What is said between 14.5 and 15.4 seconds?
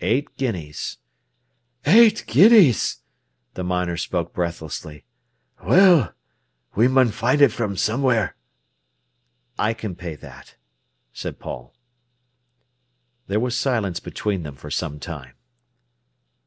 for some time.